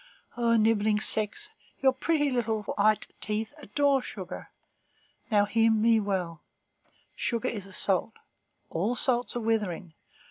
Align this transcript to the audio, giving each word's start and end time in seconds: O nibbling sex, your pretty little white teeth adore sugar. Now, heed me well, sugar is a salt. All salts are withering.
O 0.35 0.55
nibbling 0.57 0.99
sex, 0.99 1.51
your 1.79 1.93
pretty 1.93 2.31
little 2.31 2.63
white 2.63 3.09
teeth 3.21 3.53
adore 3.59 4.01
sugar. 4.01 4.49
Now, 5.29 5.45
heed 5.45 5.69
me 5.69 5.99
well, 5.99 6.41
sugar 7.15 7.49
is 7.49 7.67
a 7.67 7.71
salt. 7.73 8.13
All 8.71 8.95
salts 8.95 9.35
are 9.35 9.41
withering. 9.41 9.93